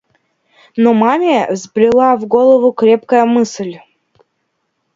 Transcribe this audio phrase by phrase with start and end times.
[0.75, 3.75] Но маме взбрела в голову крепкая мысль.